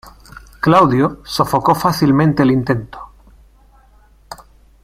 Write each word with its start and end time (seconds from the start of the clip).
Claudio 0.59 1.21
sofocó 1.25 1.75
fácilmente 1.75 2.41
el 2.41 2.49
intento. 2.49 3.11